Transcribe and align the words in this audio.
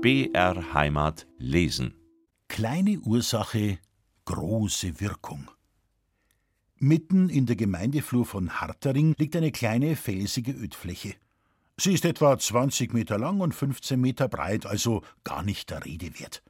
BR 0.00 0.74
Heimat 0.74 1.26
lesen. 1.38 1.92
Kleine 2.46 3.00
Ursache, 3.00 3.78
große 4.26 5.00
Wirkung. 5.00 5.50
Mitten 6.76 7.28
in 7.28 7.46
der 7.46 7.56
Gemeindeflur 7.56 8.24
von 8.24 8.60
Hartering 8.60 9.16
liegt 9.18 9.34
eine 9.34 9.50
kleine 9.50 9.96
felsige 9.96 10.52
Ödfläche. 10.52 11.16
Sie 11.76 11.94
ist 11.94 12.04
etwa 12.04 12.38
20 12.38 12.94
Meter 12.94 13.18
lang 13.18 13.40
und 13.40 13.56
15 13.56 14.00
Meter 14.00 14.28
breit, 14.28 14.66
also 14.66 15.02
gar 15.24 15.42
nicht 15.42 15.68
der 15.70 15.84
Rede 15.84 16.16
wert. 16.20 16.44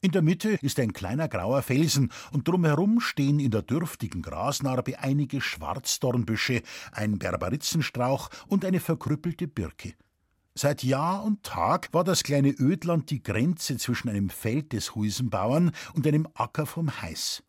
In 0.00 0.12
der 0.12 0.22
Mitte 0.22 0.58
ist 0.62 0.80
ein 0.80 0.94
kleiner 0.94 1.28
grauer 1.28 1.60
Felsen 1.60 2.10
und 2.32 2.48
drumherum 2.48 3.00
stehen 3.00 3.38
in 3.38 3.50
der 3.50 3.62
dürftigen 3.62 4.22
Grasnarbe 4.22 4.98
einige 4.98 5.42
Schwarzdornbüsche, 5.42 6.62
ein 6.92 7.18
Berberitzenstrauch 7.18 8.30
und 8.46 8.64
eine 8.64 8.80
verkrüppelte 8.80 9.46
Birke. 9.46 9.92
Seit 10.56 10.84
Jahr 10.84 11.24
und 11.24 11.42
Tag 11.42 11.88
war 11.92 12.04
das 12.04 12.22
kleine 12.22 12.50
Ödland 12.50 13.10
die 13.10 13.24
Grenze 13.24 13.76
zwischen 13.76 14.08
einem 14.08 14.30
Feld 14.30 14.72
des 14.72 14.94
Huisenbauern 14.94 15.72
und 15.94 16.06
einem 16.06 16.28
Acker 16.34 16.64
vom 16.64 17.02
Heiß. 17.02 17.42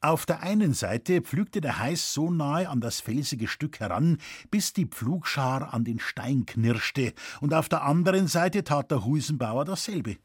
Auf 0.00 0.26
der 0.26 0.42
einen 0.42 0.74
Seite 0.74 1.20
pflügte 1.20 1.60
der 1.60 1.78
Heiß 1.78 2.12
so 2.12 2.28
nahe 2.28 2.68
an 2.68 2.80
das 2.80 2.98
felsige 2.98 3.46
Stück 3.46 3.78
heran, 3.78 4.18
bis 4.50 4.72
die 4.72 4.86
Pflugschar 4.86 5.72
an 5.72 5.84
den 5.84 6.00
Stein 6.00 6.44
knirschte, 6.44 7.12
und 7.40 7.54
auf 7.54 7.68
der 7.68 7.84
anderen 7.84 8.26
Seite 8.26 8.64
tat 8.64 8.90
der 8.90 9.04
Huisenbauer 9.04 9.64
dasselbe. 9.64 10.16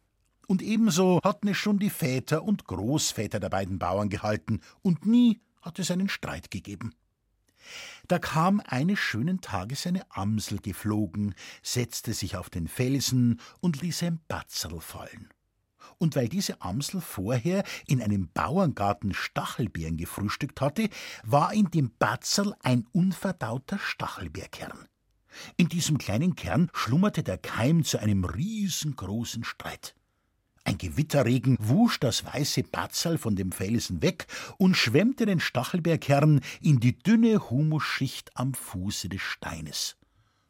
Und 0.47 0.63
ebenso 0.63 1.19
hatten 1.23 1.49
es 1.49 1.57
schon 1.57 1.77
die 1.77 1.91
Väter 1.91 2.41
und 2.43 2.65
Großväter 2.65 3.39
der 3.39 3.49
beiden 3.49 3.77
Bauern 3.77 4.09
gehalten, 4.09 4.61
und 4.81 5.05
nie 5.05 5.41
hat 5.61 5.77
es 5.77 5.91
einen 5.91 6.09
Streit 6.09 6.49
gegeben. 6.49 6.95
Da 8.07 8.19
kam 8.19 8.61
eines 8.65 8.99
schönen 8.99 9.41
Tages 9.41 9.87
eine 9.87 10.09
Amsel 10.11 10.59
geflogen, 10.59 11.33
setzte 11.63 12.13
sich 12.13 12.37
auf 12.37 12.49
den 12.49 12.67
Felsen 12.67 13.39
und 13.61 13.81
ließ 13.81 14.03
ein 14.03 14.19
Batzerl 14.27 14.79
fallen. 14.79 15.29
Und 15.97 16.15
weil 16.15 16.27
diese 16.27 16.61
Amsel 16.61 17.01
vorher 17.01 17.63
in 17.87 18.01
einem 18.01 18.29
Bauerngarten 18.33 19.13
Stachelbeeren 19.13 19.97
gefrühstückt 19.97 20.61
hatte, 20.61 20.89
war 21.23 21.53
in 21.53 21.71
dem 21.71 21.91
Batzerl 21.97 22.53
ein 22.61 22.85
unverdauter 22.91 23.79
Stachelbeerkern. 23.79 24.87
In 25.57 25.69
diesem 25.69 25.97
kleinen 25.97 26.35
Kern 26.35 26.69
schlummerte 26.73 27.23
der 27.23 27.37
Keim 27.37 27.83
zu 27.83 27.99
einem 27.99 28.23
riesengroßen 28.25 29.43
Streit. 29.43 29.95
Ein 30.65 30.79
Gewitterregen 30.79 31.57
wusch 31.59 31.99
das 31.99 32.25
weiße 32.25 32.63
Batzal 32.63 33.19
von 33.19 33.35
dem 33.35 33.51
Felsen 33.51 34.01
weg 34.01 34.25
und 34.57 34.75
schwemmte 34.75 35.27
den 35.27 35.39
Stachelbeerkern 35.39 36.41
in 36.59 36.79
die 36.79 36.97
dünne 36.97 37.49
Humusschicht 37.51 38.31
am 38.35 38.55
Fuße 38.55 39.07
des 39.07 39.21
Steines. 39.21 39.95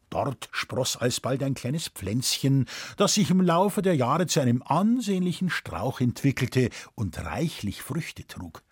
Dort 0.10 0.48
spross 0.54 0.96
alsbald 0.96 1.44
ein 1.44 1.54
kleines 1.54 1.90
Pflänzchen, 1.90 2.66
das 2.96 3.16
sich 3.16 3.30
im 3.30 3.42
Laufe 3.42 3.82
der 3.82 3.98
Jahre 3.98 4.28
zu 4.28 4.40
einem 4.40 4.64
ansehnlichen 4.64 5.50
Strauch 5.50 6.00
entwickelte 6.00 6.70
und 6.96 7.20
reichlich 7.26 7.82
Früchte 7.82 8.26
trug. 8.26 8.64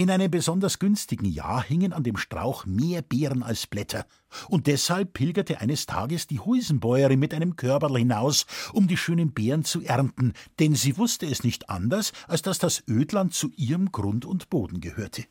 In 0.00 0.10
einem 0.10 0.30
besonders 0.30 0.78
günstigen 0.78 1.26
Jahr 1.26 1.62
hingen 1.62 1.92
an 1.92 2.02
dem 2.02 2.16
Strauch 2.16 2.64
mehr 2.64 3.02
Beeren 3.02 3.42
als 3.42 3.66
Blätter, 3.66 4.06
und 4.48 4.66
deshalb 4.66 5.12
pilgerte 5.12 5.60
eines 5.60 5.84
Tages 5.84 6.26
die 6.26 6.40
Huisenbäuerin 6.40 7.20
mit 7.20 7.34
einem 7.34 7.54
Körperl 7.54 7.98
hinaus, 7.98 8.46
um 8.72 8.88
die 8.88 8.96
schönen 8.96 9.32
Beeren 9.34 9.62
zu 9.62 9.82
ernten, 9.82 10.32
denn 10.58 10.74
sie 10.74 10.96
wusste 10.96 11.26
es 11.26 11.44
nicht 11.44 11.68
anders, 11.68 12.14
als 12.28 12.40
dass 12.40 12.58
das 12.58 12.82
Ödland 12.88 13.34
zu 13.34 13.50
ihrem 13.56 13.92
Grund 13.92 14.24
und 14.24 14.48
Boden 14.48 14.80
gehörte. 14.80 15.26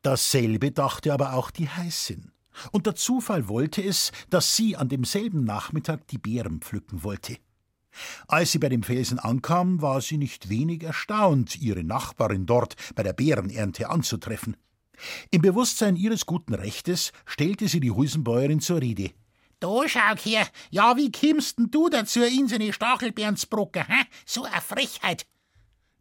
Dasselbe 0.00 0.70
dachte 0.70 1.12
aber 1.12 1.34
auch 1.34 1.50
die 1.50 1.68
Heißin. 1.68 2.32
Und 2.72 2.86
der 2.86 2.94
Zufall 2.94 3.48
wollte 3.48 3.82
es, 3.82 4.12
dass 4.30 4.56
sie 4.56 4.78
an 4.78 4.88
demselben 4.88 5.44
Nachmittag 5.44 6.08
die 6.08 6.16
Beeren 6.16 6.62
pflücken 6.62 7.02
wollte. 7.02 7.36
Als 8.28 8.52
sie 8.52 8.58
bei 8.58 8.68
dem 8.68 8.82
Felsen 8.82 9.18
ankam, 9.18 9.82
war 9.82 10.00
sie 10.00 10.18
nicht 10.18 10.48
wenig 10.48 10.82
erstaunt, 10.82 11.56
ihre 11.60 11.84
Nachbarin 11.84 12.46
dort 12.46 12.76
bei 12.94 13.02
der 13.02 13.12
Beerenernte 13.12 13.90
anzutreffen. 13.90 14.56
Im 15.30 15.42
Bewusstsein 15.42 15.96
ihres 15.96 16.26
guten 16.26 16.54
Rechtes 16.54 17.12
stellte 17.26 17.68
sie 17.68 17.80
die 17.80 17.90
Huisenbäuerin 17.90 18.60
zur 18.60 18.80
Rede. 18.80 19.10
Da 19.60 19.88
schau 19.88 20.16
her, 20.22 20.46
ja, 20.70 20.96
wie 20.96 21.10
kimmst 21.10 21.58
denn 21.58 21.70
du 21.70 21.88
dazu, 21.88 22.22
in 22.22 22.48
seine 22.48 22.70
brocken, 23.50 23.84
hä? 23.86 24.04
So 24.26 24.44
eine 24.44 24.60
Frechheit. 24.60 25.26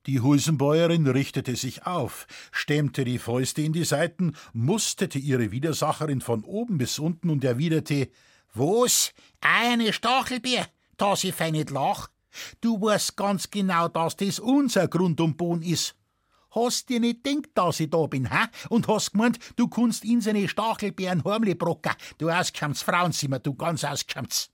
Die 0.06 0.19
Huisenbäuerin 0.19 1.07
richtete 1.07 1.56
sich 1.56 1.85
auf, 1.85 2.28
stemmte 2.51 3.06
die 3.06 3.19
Fäuste 3.19 3.62
in 3.62 3.72
die 3.72 3.85
Seiten, 3.85 4.35
musterte 4.51 5.18
ihre 5.18 5.51
Widersacherin 5.51 6.19
von 6.19 6.44
oben 6.44 6.78
bis 6.78 7.00
unten 7.00 7.29
und 7.29 7.45
erwiderte: 7.45 8.09
Was? 8.53 9.13
Eine 9.39 9.94
Stachelbeer? 9.94 10.68
Dass 10.98 11.24
ich 11.24 11.34
fein 11.34 11.54
nicht 11.54 11.70
lach. 11.70 12.09
Du 12.62 12.81
weißt 12.81 13.16
ganz 13.16 13.50
genau, 13.50 13.88
dass 13.88 14.16
das 14.16 14.40
unser 14.40 14.88
Grund 14.88 15.22
und 15.22 15.38
Boden 15.38 15.62
ist. 15.62 15.96
Hast 16.52 16.90
dir 16.90 17.00
nicht 17.00 17.26
denkt, 17.26 17.58
dass 17.58 17.80
ich 17.80 17.90
da 17.90 18.06
bin, 18.06 18.31
hä? 18.31 18.46
Und 18.70 18.88
hast 18.88 19.14
gemeint, 19.14 19.40
du 19.56 19.68
kannst 19.68 20.06
in 20.06 20.22
seine 20.22 20.48
Stachelbeeren 20.48 21.24
heimle 21.24 21.56
brocken. 21.56 21.94
Du 22.20 22.30
auskämmts 22.30 22.84
Frauenzimmer, 22.84 23.40
du 23.40 23.56
ganz 23.56 23.84
auskämmts. 23.84 24.52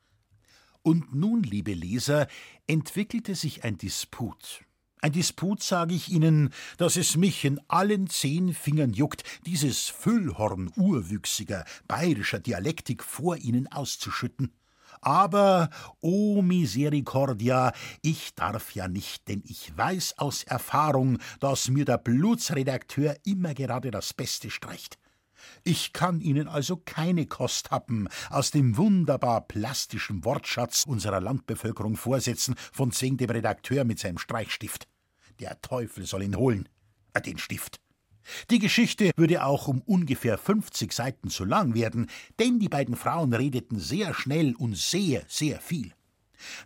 Und 0.82 1.14
nun, 1.14 1.44
liebe 1.44 1.74
Leser, 1.74 2.28
entwickelte 2.68 3.36
sich 3.36 3.66
ein 3.66 3.78
Disput. 3.78 4.62
Ein 5.02 5.12
Disput, 5.12 5.62
sage 5.62 5.94
ich 5.94 6.10
Ihnen, 6.10 6.54
dass 6.78 6.98
es 6.98 7.16
mich 7.16 7.46
in 7.46 7.60
allen 7.68 8.08
zehn 8.08 8.54
Fingern 8.54 8.94
juckt, 8.94 9.24
dieses 9.46 9.88
Füllhorn 9.88 10.72
urwüchsiger, 10.76 11.66
bayerischer 11.88 12.40
Dialektik 12.40 13.04
vor 13.04 13.38
Ihnen 13.38 13.72
auszuschütten. 13.72 14.54
Aber, 15.02 15.70
o 16.02 16.38
oh 16.38 16.42
Misericordia, 16.42 17.72
ich 18.02 18.36
darf 18.36 18.76
ja 18.76 18.88
nicht, 18.88 19.28
denn 19.28 19.42
ich 19.46 19.76
weiß 19.78 20.16
aus 20.18 20.44
Erfahrung, 20.44 21.20
dass 21.40 21.70
mir 21.70 21.86
der 21.86 21.98
Blutsredakteur 21.98 23.16
immer 23.24 23.54
gerade 23.54 23.92
das 23.92 24.14
Beste 24.14 24.50
streicht. 24.50 24.98
Ich 25.64 25.94
kann 25.94 26.20
Ihnen 26.22 26.48
also 26.48 26.78
keine 26.78 27.26
Kost 27.26 27.72
happen 27.72 28.10
aus 28.30 28.52
dem 28.52 28.78
wunderbar 28.78 29.42
plastischen 29.48 30.26
Wortschatz 30.26 30.86
unserer 30.86 31.22
Landbevölkerung 31.22 31.96
vorsetzen, 31.96 32.56
von 32.72 32.92
zwing 32.92 33.18
dem 33.18 33.30
Redakteur 33.30 33.86
mit 33.86 34.00
seinem 34.00 34.18
Streichstift. 34.18 34.88
Der 35.40 35.62
Teufel 35.62 36.06
soll 36.06 36.24
ihn 36.24 36.36
holen, 36.36 36.68
äh, 37.14 37.22
den 37.22 37.38
Stift. 37.38 37.80
Die 38.50 38.60
Geschichte 38.60 39.12
würde 39.16 39.44
auch 39.44 39.68
um 39.68 39.82
ungefähr 39.82 40.38
50 40.38 40.92
Seiten 40.94 41.30
zu 41.30 41.46
lang 41.46 41.74
werden, 41.74 42.08
denn 42.40 42.60
die 42.60 42.70
beiden 42.70 42.96
Frauen 42.96 43.34
redeten 43.34 43.80
sehr 43.80 44.14
schnell 44.14 44.56
und 44.56 44.78
sehr, 44.78 45.24
sehr 45.28 45.60
viel. 45.60 45.94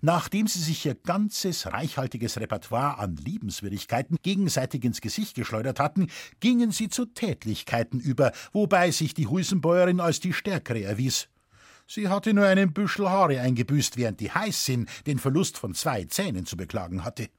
Nachdem 0.02 0.48
sie 0.48 0.60
sich 0.60 0.86
ihr 0.86 0.96
ganzes 0.96 1.68
reichhaltiges 1.68 2.40
Repertoire 2.40 3.00
an 3.00 3.16
Liebenswürdigkeiten 3.16 4.18
gegenseitig 4.22 4.84
ins 4.84 5.02
Gesicht 5.02 5.36
geschleudert 5.36 5.80
hatten, 5.80 6.10
gingen 6.40 6.72
sie 6.72 6.90
zu 6.90 7.06
Tätlichkeiten 7.06 8.00
über, 8.00 8.32
wobei 8.52 8.92
sich 8.92 9.14
die 9.14 9.28
Huisenbäuerin 9.28 10.00
als 10.00 10.20
die 10.20 10.34
Stärkere 10.34 10.84
erwies. 10.84 11.28
Sie 11.88 12.08
hatte 12.08 12.34
nur 12.34 12.46
einen 12.46 12.74
Büschel 12.74 13.10
Haare 13.10 13.42
eingebüßt, 13.42 13.98
während 13.98 14.20
die 14.20 14.32
Heißin 14.32 14.88
den 15.06 15.20
Verlust 15.20 15.58
von 15.58 15.74
zwei 15.74 16.06
Zähnen 16.06 16.46
zu 16.46 16.56
beklagen 16.56 17.04
hatte. 17.04 17.30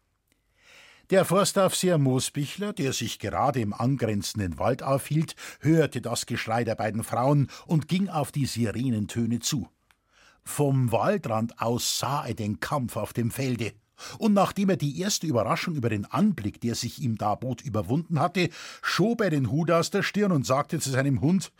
Der 1.10 1.26
Forstaufseher 1.26 1.98
Moosbichler, 1.98 2.72
der 2.72 2.94
sich 2.94 3.18
gerade 3.18 3.60
im 3.60 3.74
angrenzenden 3.74 4.58
Wald 4.58 4.82
aufhielt, 4.82 5.36
hörte 5.60 6.00
das 6.00 6.24
Geschrei 6.24 6.64
der 6.64 6.76
beiden 6.76 7.04
Frauen 7.04 7.48
und 7.66 7.88
ging 7.88 8.08
auf 8.08 8.32
die 8.32 8.46
Sirenentöne 8.46 9.40
zu. 9.40 9.68
Vom 10.44 10.92
Waldrand 10.92 11.60
aus 11.60 11.98
sah 11.98 12.26
er 12.26 12.34
den 12.34 12.58
Kampf 12.58 12.96
auf 12.96 13.12
dem 13.12 13.30
Felde. 13.30 13.74
Und 14.18 14.32
nachdem 14.32 14.70
er 14.70 14.76
die 14.76 14.98
erste 14.98 15.26
Überraschung 15.26 15.74
über 15.74 15.90
den 15.90 16.06
Anblick, 16.06 16.60
der 16.62 16.74
sich 16.74 16.98
ihm 17.00 17.16
da 17.16 17.34
bot, 17.34 17.60
überwunden 17.60 18.18
hatte, 18.18 18.48
schob 18.82 19.20
er 19.20 19.30
den 19.30 19.50
Hut 19.50 19.70
aus 19.70 19.90
der 19.90 20.02
Stirn 20.02 20.32
und 20.32 20.46
sagte 20.46 20.80
zu 20.80 20.90
seinem 20.90 21.20
Hund: 21.20 21.52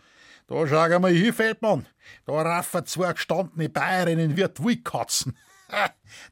Da 0.47 0.67
schau 0.67 0.99
mal 0.99 1.11
hier, 1.11 1.33
Feldmann, 1.33 1.85
da 2.25 2.41
raffen 2.41 2.85
zwei 2.87 3.13
gestandene 3.13 3.69
Bayerinnen 3.69 4.35
wie 4.35 4.47
Wildkatzen. 4.57 5.37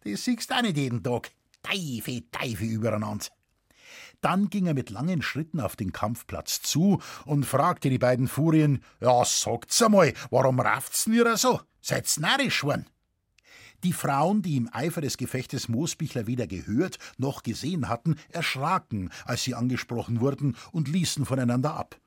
Das 0.03 0.23
siehst 0.23 0.49
du 0.49 0.55
auch 0.55 0.61
nicht 0.61 0.77
jeden 0.77 1.03
Tag. 1.03 1.31
Teufel, 1.63 2.23
Teufel 2.31 2.67
übereinander. 2.67 3.25
Dann 4.21 4.49
ging 4.49 4.67
er 4.67 4.73
mit 4.73 4.89
langen 4.89 5.21
Schritten 5.21 5.59
auf 5.59 5.75
den 5.75 5.91
Kampfplatz 5.91 6.61
zu 6.61 7.01
und 7.25 7.45
fragte 7.45 7.89
die 7.89 7.97
beiden 7.97 8.27
Furien: 8.27 8.83
Ja, 9.01 9.23
sagt's 9.25 9.81
einmal, 9.81 10.13
warum 10.29 10.59
rafft's 10.59 11.05
denn 11.05 11.13
ihr 11.13 11.35
so? 11.35 11.59
Seid's 11.81 12.19
narrisch 12.19 12.63
worden? 12.63 12.85
Die 13.83 13.91
Frauen, 13.91 14.41
die 14.41 14.55
im 14.55 14.69
Eifer 14.71 15.01
des 15.01 15.17
Gefechtes 15.17 15.67
Moosbichler 15.67 16.25
weder 16.25 16.47
gehört 16.47 16.99
noch 17.17 17.43
gesehen 17.43 17.89
hatten, 17.89 18.15
erschraken, 18.29 19.09
als 19.25 19.43
sie 19.43 19.55
angesprochen 19.55 20.21
wurden 20.21 20.55
und 20.71 20.87
ließen 20.87 21.25
voneinander 21.25 21.73
ab. 21.73 21.99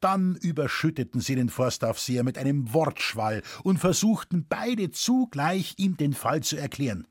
Dann 0.00 0.36
überschütteten 0.36 1.20
sie 1.20 1.34
den 1.34 1.50
Forstaufseher 1.50 2.24
mit 2.24 2.38
einem 2.38 2.72
Wortschwall 2.72 3.42
und 3.62 3.78
versuchten 3.78 4.46
beide 4.48 4.90
zugleich, 4.90 5.74
ihm 5.76 5.98
den 5.98 6.14
Fall 6.14 6.42
zu 6.42 6.56
erklären. 6.56 7.06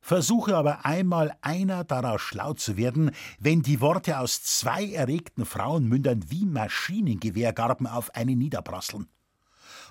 Versuche 0.00 0.56
aber 0.56 0.84
einmal 0.84 1.36
einer 1.40 1.84
daraus 1.84 2.20
schlau 2.20 2.54
zu 2.54 2.76
werden, 2.76 3.10
wenn 3.38 3.62
die 3.62 3.80
Worte 3.80 4.18
aus 4.18 4.42
zwei 4.42 4.90
erregten 4.90 5.44
Frauenmündern 5.44 6.24
wie 6.28 6.46
Maschinengewehrgarben 6.46 7.86
auf 7.86 8.14
einen 8.14 8.38
niederprasseln. 8.38 9.08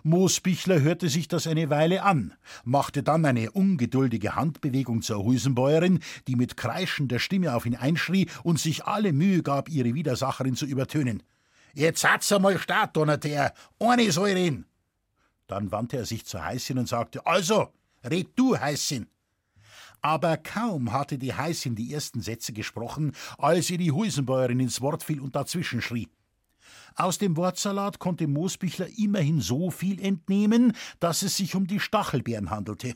Moosbichler 0.04 0.80
hörte 0.82 1.10
sich 1.10 1.28
das 1.28 1.46
eine 1.46 1.70
Weile 1.70 2.04
an, 2.04 2.34
machte 2.64 3.04
dann 3.04 3.26
eine 3.26 3.52
ungeduldige 3.52 4.36
Handbewegung 4.36 5.02
zur 5.02 5.24
Husenbäuerin, 5.24 6.00
die 6.28 6.36
mit 6.36 6.58
kreischender 6.58 7.20
Stimme 7.20 7.54
auf 7.54 7.66
ihn 7.66 7.76
einschrie 7.76 8.30
und 8.44 8.60
sich 8.60 8.86
alle 8.86 9.12
Mühe 9.14 9.44
gab, 9.44 9.70
ihre 9.70 9.94
Widersacherin 9.94 10.56
zu 10.56 10.66
übertönen. 10.66 11.24
Jetzt 11.74 12.04
hat's 12.04 12.32
einmal 12.32 12.58
statt, 12.58 12.96
donnerte 12.96 13.30
er. 13.30 13.54
Soll 14.10 14.32
reden. 14.32 14.66
Dann 15.48 15.72
wandte 15.72 15.98
er 15.98 16.06
sich 16.06 16.26
zur 16.26 16.44
Heißin 16.44 16.78
und 16.78 16.88
sagte: 16.88 17.26
Also, 17.26 17.74
red 18.04 18.30
du, 18.36 18.58
Heißin. 18.58 19.08
Aber 20.02 20.38
kaum 20.38 20.94
hatte 20.94 21.18
die 21.18 21.34
Heißin 21.34 21.76
die 21.76 21.94
ersten 21.94 22.22
Sätze 22.22 22.54
gesprochen, 22.54 23.14
als 23.38 23.70
ihr 23.70 23.78
die 23.78 23.92
Husenbäuerin 23.92 24.60
ins 24.60 24.82
Wort 24.82 25.04
fiel 25.04 25.20
und 25.20 25.36
dazwischen 25.36 25.82
schrie. 25.82 26.08
Aus 26.96 27.18
dem 27.18 27.38
Wortsalat 27.38 28.00
konnte 28.00 28.28
Moosbichler 28.28 28.88
immerhin 28.98 29.42
so 29.42 29.72
viel 29.72 30.02
entnehmen, 30.02 30.74
dass 31.00 31.22
es 31.22 31.38
sich 31.38 31.56
um 31.56 31.68
die 31.68 31.80
Stachelbeeren 31.80 32.50
handelte. 32.50 32.96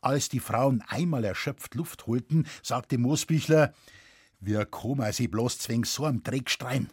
Als 0.00 0.28
die 0.28 0.40
Frauen 0.40 0.82
einmal 0.86 1.24
erschöpft 1.24 1.74
Luft 1.74 2.06
holten, 2.06 2.46
sagte 2.62 2.98
Moosbichler: 2.98 3.74
Wir 4.40 4.64
kommen 4.66 5.12
sie 5.12 5.28
bloß 5.28 5.58
zwing 5.58 5.84
so 5.84 6.06
am 6.06 6.22
Dreck 6.22 6.50
streien. 6.50 6.90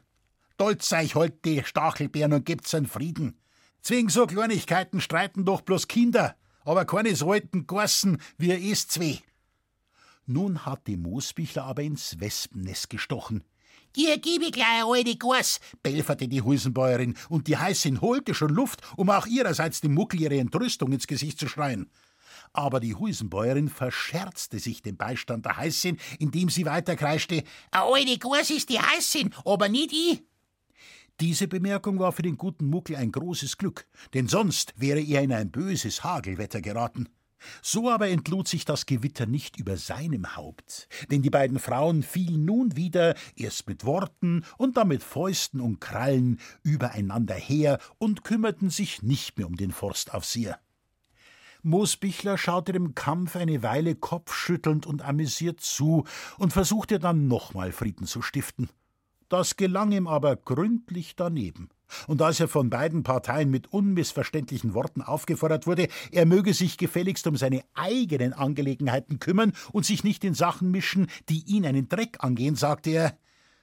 Dolz 0.58 0.92
euch 0.94 1.16
halt 1.16 1.46
die 1.46 1.64
Stachelbeeren 1.64 2.34
und 2.34 2.46
gebt's 2.46 2.74
einen 2.74 2.88
Frieden. 2.88 3.38
Zwing 3.82 4.10
so 4.10 4.26
Kleinigkeiten 4.26 5.02
streiten 5.02 5.46
doch 5.46 5.62
bloß 5.62 5.88
Kinder, 5.88 6.36
aber 6.64 6.86
keine 6.86 7.14
alten 7.22 7.68
Gorsen 7.68 8.22
wie 8.38 8.54
ihr 8.54 8.76
zwei. 8.76 9.20
Nun 10.26 10.66
hat 10.66 10.88
die 10.88 10.98
Moosbichler 10.98 11.66
aber 11.66 11.84
ins 11.84 12.20
Wespennest 12.20 12.90
gestochen. 12.90 13.44
Hier 13.96 14.18
gib 14.18 14.42
ich 14.42 14.54
gleich 14.54 14.82
eine 14.82 14.86
alte 14.86 15.16
Gors, 15.18 15.60
belferte 15.84 16.28
die 16.28 16.42
Husenbäuerin, 16.42 17.16
und 17.30 17.48
die 17.48 17.58
Heißin 17.58 18.02
holte 18.02 18.34
schon 18.34 18.50
Luft, 18.50 18.82
um 18.98 19.10
auch 19.12 19.28
ihrerseits 19.28 19.82
dem 19.82 19.94
Muckel 19.94 20.22
ihre 20.22 20.40
Entrüstung 20.40 20.92
ins 20.94 21.06
Gesicht 21.06 21.38
zu 21.40 21.48
schreien. 21.48 21.92
Aber 22.54 22.80
die 22.80 22.96
Husenbäuerin 22.96 23.70
verscherzte 23.70 24.58
sich 24.60 24.82
den 24.82 24.98
Beistand 24.98 25.46
der 25.46 25.58
Heißin, 25.58 26.00
indem 26.20 26.50
sie 26.50 26.66
weiter 26.66 26.96
kreischte: 26.96 27.44
Eine 27.72 27.84
alte 27.84 28.18
Gors 28.18 28.50
ist 28.50 28.70
die 28.70 28.80
Heißin, 28.80 29.34
aber 29.46 29.70
nicht 29.70 29.92
ich. 29.92 30.24
Diese 31.20 31.48
Bemerkung 31.48 32.00
war 32.00 32.12
für 32.12 32.24
den 32.24 32.38
guten 32.38 32.66
Muckel 32.66 32.96
ein 32.96 33.12
großes 33.12 33.58
Glück, 33.58 33.88
denn 34.14 34.28
sonst 34.28 34.74
wäre 34.78 35.00
er 35.00 35.22
in 35.22 35.32
ein 35.32 35.52
böses 35.52 36.04
Hagelwetter 36.04 36.62
geraten. 36.62 37.08
So 37.62 37.90
aber 37.90 38.10
entlud 38.10 38.48
sich 38.48 38.66
das 38.66 38.86
Gewitter 38.86 39.26
nicht 39.26 39.58
über 39.58 39.78
seinem 39.78 40.36
Haupt, 40.36 40.88
denn 41.12 41.22
die 41.22 41.30
beiden 41.30 41.60
Frauen 41.60 42.02
fielen 42.02 42.46
nun 42.46 42.76
wieder, 42.76 43.16
erst 43.36 43.68
mit 43.68 43.86
Worten 43.86 44.46
und 44.58 44.78
dann 44.78 44.88
mit 44.88 45.04
Fäusten 45.04 45.60
und 45.60 45.80
Krallen, 45.82 46.40
übereinander 46.64 47.36
her 47.36 47.80
und 47.98 48.24
kümmerten 48.24 48.70
sich 48.70 49.04
nicht 49.04 49.38
mehr 49.38 49.48
um 49.48 49.56
den 49.56 49.72
Forstaufseher. 49.72 50.60
Moosbichler 51.64 52.38
schaute 52.38 52.74
dem 52.74 52.94
Kampf 52.94 53.36
eine 53.36 53.64
Weile 53.64 53.96
kopfschüttelnd 53.96 54.86
und 54.86 55.02
amüsiert 55.02 55.62
zu 55.62 56.06
und 56.38 56.52
versuchte 56.52 57.00
dann 57.00 57.28
nochmal 57.28 57.72
Frieden 57.72 58.06
zu 58.06 58.22
stiften. 58.22 58.70
Das 59.34 59.58
gelang 59.58 59.92
ihm 59.92 60.06
aber 60.06 60.36
gründlich 60.36 61.16
daneben. 61.16 61.70
Und 62.06 62.22
als 62.22 62.40
er 62.40 62.48
von 62.48 62.70
beiden 62.70 63.02
Parteien 63.02 63.50
mit 63.50 63.74
unmissverständlichen 63.74 64.76
Worten 64.76 65.02
aufgefordert 65.02 65.66
wurde, 65.66 65.88
er 66.12 66.28
möge 66.28 66.54
sich 66.54 66.78
gefälligst 66.78 67.26
um 67.26 67.36
seine 67.36 67.64
eigenen 67.74 68.34
Angelegenheiten 68.34 69.18
kümmern 69.18 69.54
und 69.72 69.88
sich 69.88 70.04
nicht 70.04 70.24
in 70.24 70.36
Sachen 70.36 70.70
mischen, 70.70 71.08
die 71.30 71.44
ihn 71.48 71.66
einen 71.66 71.90
Dreck 71.90 72.18
angehen, 72.24 72.56
sagte 72.56 72.92
er: 72.92 73.18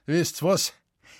Wisst's 0.05 0.43
was? 0.43 0.73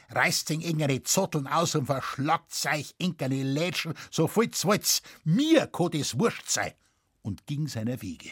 Reißt 0.09 0.49
den 0.49 0.59
engere 0.59 1.01
Zotteln 1.03 1.47
aus 1.47 1.75
und 1.75 1.85
verschlagt 1.85 2.53
seich 2.53 2.93
engere 2.99 3.43
Lädschen, 3.43 3.93
so 4.09 4.27
voll's 4.27 4.65
wollt's. 4.65 5.01
Mir 5.23 5.67
kann 5.67 5.91
das 5.91 6.19
wurscht 6.19 6.49
sein. 6.49 6.73
Und 7.21 7.47
ging 7.47 7.69
seiner 7.69 8.01
Wege. 8.01 8.31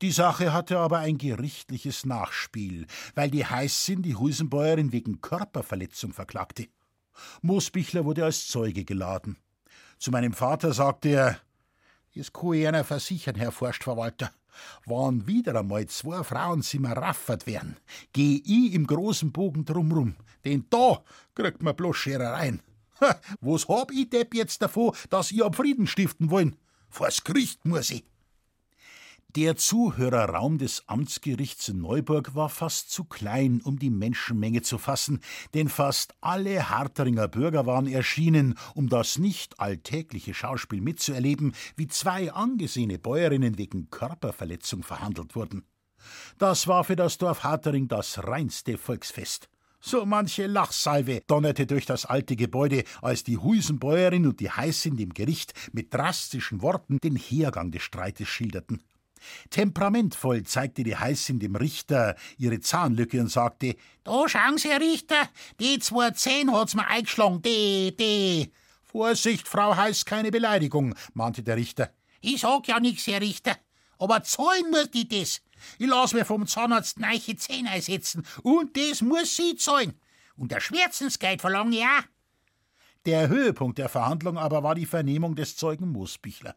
Die 0.00 0.12
Sache 0.12 0.52
hatte 0.52 0.78
aber 0.78 0.98
ein 0.98 1.18
gerichtliches 1.18 2.06
Nachspiel, 2.06 2.86
weil 3.16 3.30
die 3.30 3.44
Heißin 3.44 4.02
die 4.02 4.14
Husenbäuerin 4.14 4.92
wegen 4.92 5.20
Körperverletzung 5.20 6.12
verklagte. 6.12 6.68
Moosbichler 7.42 8.04
wurde 8.04 8.24
als 8.24 8.46
Zeuge 8.46 8.84
geladen. 8.84 9.36
Zu 9.98 10.12
meinem 10.12 10.34
Vater 10.34 10.72
sagte 10.72 11.08
er: 11.08 11.40
Das 12.14 12.32
kann 12.32 12.52
ich 12.52 12.68
einer 12.68 12.84
versichern, 12.84 13.34
Herr 13.34 13.50
Forstverwalter. 13.50 14.30
Wann 14.86 15.26
wieder 15.26 15.56
einmal 15.56 15.86
zwei 15.86 16.22
Frauenzimmer 16.22 16.92
raffert 16.92 17.46
werden, 17.46 17.76
geh 18.12 18.42
ich 18.44 18.74
im 18.74 18.86
großen 18.86 19.32
Bogen 19.32 19.64
drumrum, 19.64 20.14
denn 20.44 20.64
da 20.70 21.02
kriegt 21.34 21.62
man 21.62 21.76
bloß 21.76 21.96
Scherereien. 21.96 22.60
was 23.40 23.68
hab 23.68 23.90
ich 23.92 24.10
Depp 24.10 24.34
jetzt 24.34 24.62
davon, 24.62 24.92
dass 25.10 25.32
ihr 25.32 25.44
ab 25.44 25.56
Frieden 25.56 25.86
stiften 25.86 26.30
wollen? 26.30 26.56
Vors 26.88 27.22
Gericht 27.22 27.64
muss 27.64 27.90
ich. 27.90 28.04
Der 29.36 29.56
Zuhörerraum 29.56 30.56
des 30.56 30.84
Amtsgerichts 30.86 31.68
in 31.68 31.80
Neuburg 31.80 32.34
war 32.34 32.48
fast 32.48 32.90
zu 32.90 33.04
klein, 33.04 33.60
um 33.62 33.78
die 33.78 33.90
Menschenmenge 33.90 34.62
zu 34.62 34.78
fassen, 34.78 35.20
denn 35.52 35.68
fast 35.68 36.14
alle 36.22 36.70
Harteringer 36.70 37.28
Bürger 37.28 37.66
waren 37.66 37.86
erschienen, 37.86 38.54
um 38.74 38.88
das 38.88 39.18
nicht 39.18 39.60
alltägliche 39.60 40.32
Schauspiel 40.32 40.80
mitzuerleben, 40.80 41.52
wie 41.76 41.88
zwei 41.88 42.32
angesehene 42.32 42.98
Bäuerinnen 42.98 43.58
wegen 43.58 43.90
Körperverletzung 43.90 44.82
verhandelt 44.82 45.36
wurden. 45.36 45.66
Das 46.38 46.66
war 46.66 46.84
für 46.84 46.96
das 46.96 47.18
Dorf 47.18 47.44
Hartering 47.44 47.86
das 47.86 48.24
reinste 48.26 48.78
Volksfest. 48.78 49.50
So 49.78 50.06
manche 50.06 50.46
Lachsalve 50.46 51.20
donnerte 51.26 51.66
durch 51.66 51.84
das 51.84 52.06
alte 52.06 52.34
Gebäude, 52.34 52.82
als 53.02 53.24
die 53.24 53.36
Huisenbäuerin 53.36 54.26
und 54.26 54.40
die 54.40 54.50
Heißin 54.50 54.96
dem 54.96 55.12
Gericht 55.12 55.52
mit 55.72 55.92
drastischen 55.92 56.62
Worten 56.62 56.98
den 56.98 57.14
Hergang 57.14 57.70
des 57.70 57.82
Streites 57.82 58.26
schilderten. 58.26 58.82
Temperamentvoll 59.50 60.42
zeigte 60.44 60.82
die 60.82 60.96
Heißin 60.96 61.38
dem 61.38 61.56
Richter 61.56 62.16
ihre 62.36 62.60
Zahnlücke 62.60 63.20
und 63.20 63.30
sagte: 63.30 63.76
Da 64.04 64.28
schauen 64.28 64.58
Sie, 64.58 64.68
Herr 64.68 64.80
Richter, 64.80 65.28
die 65.60 65.78
zwei 65.78 66.10
Zehen 66.10 66.52
hat's 66.52 66.74
mir 66.74 66.86
eingeschlagen, 66.86 67.42
die, 67.42 67.96
die. 67.96 68.52
Vorsicht, 68.82 69.46
Frau 69.46 69.76
Heiß, 69.76 70.06
keine 70.06 70.30
Beleidigung, 70.30 70.94
mahnte 71.12 71.42
der 71.42 71.56
Richter. 71.56 71.92
Ich 72.20 72.40
sag 72.40 72.66
ja 72.68 72.80
nix, 72.80 73.06
Herr 73.06 73.20
Richter, 73.20 73.56
aber 73.98 74.22
zahlen 74.22 74.70
muss 74.70 74.90
die 74.90 75.06
das. 75.06 75.42
Ich 75.78 75.86
lass 75.86 76.14
mir 76.14 76.24
vom 76.24 76.46
Zahnarzt 76.46 76.98
neiche 76.98 77.36
Zähne 77.36 77.70
einsetzen 77.70 78.24
und 78.42 78.76
das 78.76 79.02
muss 79.02 79.36
sie 79.36 79.56
zahlen. 79.56 80.00
Und 80.36 80.52
der 80.52 80.60
Schmerzensgeld 80.60 81.40
verlange 81.40 81.76
ich 81.76 81.82
auch. 81.82 82.04
Der 83.06 83.28
Höhepunkt 83.28 83.78
der 83.78 83.88
Verhandlung 83.88 84.38
aber 84.38 84.62
war 84.62 84.74
die 84.74 84.86
Vernehmung 84.86 85.34
des 85.34 85.56
Zeugen 85.56 85.92
Moosbichler. 85.92 86.54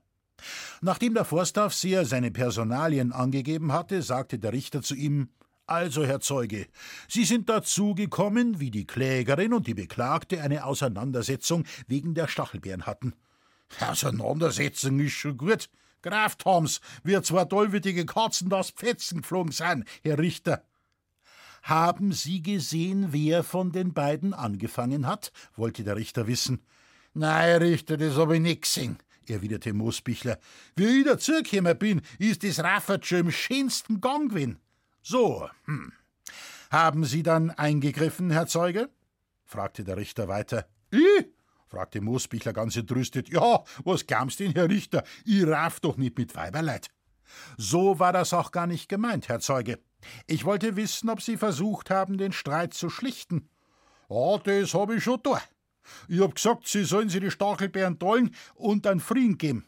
Nachdem 0.81 1.13
der 1.13 1.25
Forstaufseher 1.25 2.05
seine 2.05 2.31
Personalien 2.31 3.11
angegeben 3.11 3.71
hatte, 3.71 4.01
sagte 4.01 4.39
der 4.39 4.53
Richter 4.53 4.81
zu 4.81 4.95
ihm 4.95 5.29
Also, 5.67 6.05
Herr 6.05 6.19
Zeuge, 6.19 6.67
Sie 7.07 7.23
sind 7.23 7.47
dazu 7.47 7.95
gekommen, 7.95 8.59
wie 8.59 8.71
die 8.71 8.85
Klägerin 8.85 9.53
und 9.53 9.67
die 9.67 9.73
Beklagte 9.73 10.41
eine 10.41 10.65
Auseinandersetzung 10.65 11.65
wegen 11.87 12.13
der 12.13 12.27
Stachelbeeren 12.27 12.85
hatten. 12.85 13.13
Auseinandersetzung 13.79 14.99
ist 14.99 15.13
schon 15.13 15.37
gut. 15.37 15.69
Graf 16.01 16.35
Toms, 16.35 16.81
wir 17.03 17.21
zwei 17.23 17.45
tollwütige 17.45 18.05
Katzen 18.05 18.49
das 18.49 18.71
Pfetzen 18.71 19.21
geflogen 19.21 19.51
sind, 19.51 19.85
Herr 20.03 20.17
Richter. 20.17 20.63
Haben 21.61 22.11
Sie 22.11 22.41
gesehen, 22.41 23.09
wer 23.11 23.43
von 23.43 23.71
den 23.71 23.93
beiden 23.93 24.33
angefangen 24.33 25.05
hat? 25.05 25.31
wollte 25.55 25.83
der 25.83 25.95
Richter 25.95 26.25
wissen. 26.25 26.65
Nein, 27.13 27.61
Richter, 27.61 27.97
das 27.97 28.15
hab 28.15 28.31
ich 28.31 28.41
nicht 28.41 28.63
gesehen 28.63 28.97
erwiderte 29.27 29.73
Moosbichler. 29.73 30.39
Wie 30.75 30.99
ich 30.99 31.05
dazugekommen 31.05 31.77
bin, 31.77 32.01
ist 32.19 32.43
das 32.43 32.59
Raffert 32.59 33.05
schon 33.05 33.19
im 33.19 33.31
schönsten 33.31 34.01
Gang 34.01 34.29
gewesen. 34.29 34.59
So, 35.01 35.49
hm. 35.65 35.93
Haben 36.71 37.03
Sie 37.03 37.21
dann 37.21 37.51
eingegriffen, 37.51 38.31
Herr 38.31 38.47
Zeuge? 38.47 38.89
fragte 39.43 39.83
der 39.83 39.97
Richter 39.97 40.29
weiter. 40.29 40.67
Ich? 40.89 41.27
fragte 41.67 41.99
Moosbichler 41.99 42.53
ganz 42.53 42.75
entrüstet. 42.75 43.29
Ja, 43.29 43.63
was 43.83 44.07
glaubst 44.07 44.39
denn, 44.39 44.53
Herr 44.53 44.69
Richter? 44.69 45.03
Ich 45.25 45.45
raff 45.45 45.79
doch 45.81 45.97
nicht 45.97 46.17
mit 46.17 46.35
Weiberleid. 46.35 46.87
So 47.57 47.99
war 47.99 48.13
das 48.13 48.33
auch 48.33 48.51
gar 48.51 48.67
nicht 48.67 48.89
gemeint, 48.89 49.27
Herr 49.27 49.39
Zeuge. 49.39 49.79
Ich 50.27 50.45
wollte 50.45 50.75
wissen, 50.75 51.09
ob 51.09 51.21
Sie 51.21 51.37
versucht 51.37 51.89
haben, 51.89 52.17
den 52.17 52.31
Streit 52.31 52.73
zu 52.73 52.89
schlichten. 52.89 53.49
Ja, 54.09 54.37
das 54.37 54.73
hab 54.73 54.91
ich 54.91 55.03
schon 55.03 55.19
da. 55.23 55.41
Ich 56.07 56.21
hab 56.21 56.35
gesagt, 56.35 56.67
sie 56.67 56.83
sollen 56.83 57.09
sich 57.09 57.21
die 57.21 57.31
Stachelbeeren 57.31 57.99
tollen 57.99 58.35
und 58.55 58.85
einen 58.87 58.99
Frieden 58.99 59.37
geben. 59.37 59.65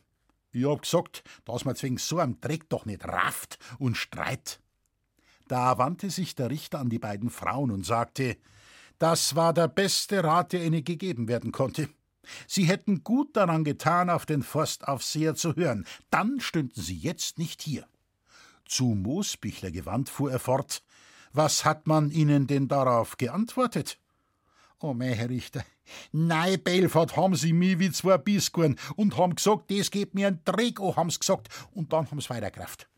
Ich 0.52 0.66
hab 0.66 0.84
gesagt, 0.84 1.24
dass 1.46 1.66
man 1.66 1.76
zwingen 1.76 1.98
so 1.98 2.20
einem 2.20 2.40
Dreck 2.40 2.70
doch 2.70 2.86
nicht 2.86 3.04
rafft 3.06 3.58
und 3.80 3.98
streit. 3.98 4.60
Da 5.48 5.78
wandte 5.78 6.10
sich 6.10 6.36
der 6.36 6.50
Richter 6.50 6.80
an 6.80 6.90
die 6.90 7.00
beiden 7.00 7.30
Frauen 7.30 7.72
und 7.72 7.86
sagte, 7.86 8.38
das 9.00 9.36
war 9.36 9.54
der 9.54 9.68
beste 9.68 10.24
Rat, 10.24 10.54
der 10.54 10.64
ihnen 10.64 10.84
gegeben 10.84 11.28
werden 11.28 11.52
konnte. 11.52 11.90
Sie 12.48 12.66
hätten 12.66 13.04
gut 13.04 13.36
daran 13.36 13.64
getan, 13.64 14.10
auf 14.10 14.26
den 14.26 14.44
Forstaufseher 14.44 15.36
zu 15.36 15.56
hören, 15.56 15.86
dann 16.10 16.40
stünden 16.40 16.82
sie 16.82 16.98
jetzt 16.98 17.38
nicht 17.38 17.62
hier. 17.62 17.86
Zu 18.66 18.86
Moosbichler 18.96 19.72
gewandt 19.72 20.10
fuhr 20.10 20.32
er 20.32 20.40
fort, 20.40 20.84
was 21.34 21.66
hat 21.66 21.88
man 21.88 22.12
ihnen 22.12 22.48
denn 22.48 22.68
darauf 22.68 23.18
geantwortet? 23.18 24.00
Oh 24.84 24.94
mei, 24.94 25.14
Herr 25.16 25.30
Richter, 25.30 25.64
nein, 26.12 26.62
Belfort 26.62 27.16
haben 27.16 27.38
sie 27.38 27.54
mich 27.54 27.80
wie 27.80 27.90
zwei 27.90 28.18
Biskuren 28.18 28.78
und 28.98 29.16
haben 29.16 29.34
gesagt, 29.34 29.72
das 29.72 29.90
geht 29.90 30.14
mir 30.14 30.28
ein 30.28 30.42
Dreck 30.44 30.82
an, 30.82 30.98
haben's 30.98 31.22
gesagt, 31.22 31.48
und 31.72 31.94
dann 31.94 32.12
haben's 32.12 32.30
weitergekraft. 32.30 32.90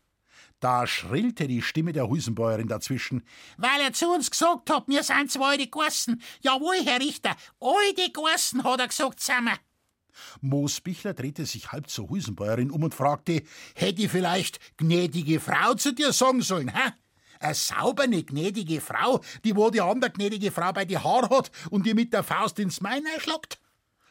Da 0.58 0.88
schrillte 0.88 1.46
die 1.46 1.62
Stimme 1.62 1.92
der 1.92 2.08
Husenbäuerin 2.08 2.66
dazwischen. 2.66 3.22
Weil 3.56 3.80
er 3.82 3.92
zu 3.92 4.12
uns 4.12 4.32
gesagt 4.32 4.68
hat, 4.68 4.88
wir 4.88 5.04
sind 5.04 5.30
zwei 5.30 5.52
alte 5.52 5.68
Gassen. 5.68 6.20
Jawohl, 6.40 6.84
Herr 6.84 6.98
Richter, 6.98 7.36
alte 7.60 8.10
Gassen, 8.10 8.64
hat 8.64 8.80
er 8.80 8.88
gesagt, 8.88 9.24
wir. 9.24 9.58
Moosbichler 10.40 11.14
drehte 11.14 11.46
sich 11.46 11.70
halb 11.70 11.88
zur 11.88 12.08
Husenbäuerin 12.08 12.72
um 12.72 12.82
und 12.82 12.96
fragte, 12.96 13.44
hätte 13.76 14.02
ich 14.02 14.10
vielleicht 14.10 14.58
gnädige 14.76 15.38
Frau 15.38 15.74
zu 15.74 15.92
dir 15.92 16.12
sagen 16.12 16.42
sollen, 16.42 16.74
hä? 16.74 16.90
Eine 17.40 17.54
saubere, 17.54 18.22
gnädige 18.22 18.80
Frau, 18.80 19.20
die 19.44 19.56
wo 19.56 19.70
die 19.70 19.80
andere 19.80 20.10
gnädige 20.10 20.50
Frau 20.50 20.72
bei 20.72 20.84
die 20.84 20.98
Haar 20.98 21.28
hat 21.30 21.50
und 21.70 21.86
die 21.86 21.94
mit 21.94 22.12
der 22.12 22.22
Faust 22.22 22.58
ins 22.58 22.80
Main 22.80 23.04
einschlagt? 23.14 23.60